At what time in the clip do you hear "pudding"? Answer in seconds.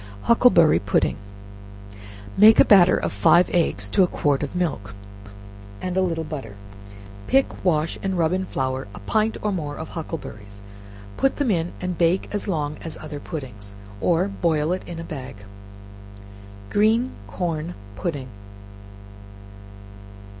0.79-1.15, 17.95-18.29